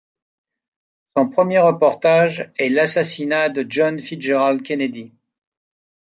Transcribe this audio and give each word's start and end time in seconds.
Son 1.15 1.29
premier 1.29 1.59
reportage 1.59 2.51
est 2.57 2.69
l'assassinat 2.69 3.49
de 3.49 3.63
John 3.69 3.99
Fitzgerald 3.99 4.63
Kennedy. 4.63 5.13